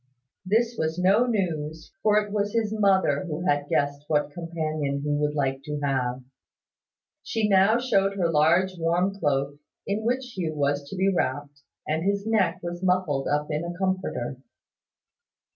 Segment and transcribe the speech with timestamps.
[0.43, 5.13] This was no news; for it was his mother who had guessed what companion he
[5.15, 6.23] would like to have.
[7.21, 12.03] She now showed her large warm cloak, in which Hugh was to be wrapped; and
[12.03, 14.37] his neck was muffled up in a comforter.